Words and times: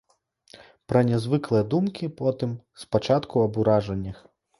Пра 0.93 0.99
нязвыклыя 1.09 1.63
думкі 1.73 2.09
потым, 2.21 2.55
спачатку 2.85 3.45
аб 3.45 3.61
уражаннях. 3.65 4.17